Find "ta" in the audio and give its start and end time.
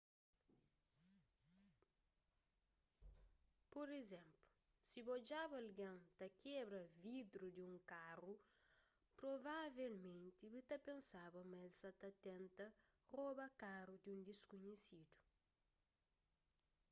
6.17-6.25, 10.69-10.77, 12.01-12.09